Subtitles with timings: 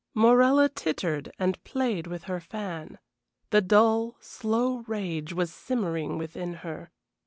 [0.15, 2.97] Morella tittered and played with her fan.
[3.51, 6.89] The dull, slow rage was simmering within her.